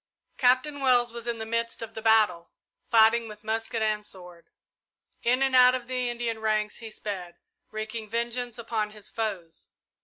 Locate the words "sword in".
4.03-5.43